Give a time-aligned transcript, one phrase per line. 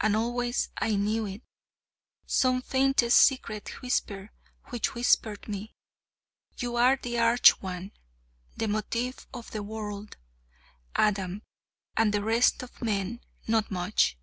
[0.00, 1.42] And always I knew it:
[2.26, 4.30] some faintest secret whisper
[4.68, 5.74] which whispered me:
[6.56, 7.92] "You are the Arch one,
[8.56, 10.16] the motif of the world,
[10.96, 11.42] Adam,
[11.94, 14.16] and the rest of men not much."